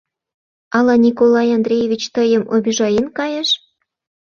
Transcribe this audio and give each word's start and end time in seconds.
Ала 0.77 0.95
Николай 1.05 1.49
Андреевич 1.57 2.03
тыйым 2.15 2.43
обижаен 2.55 3.07
кайыш? 3.17 3.49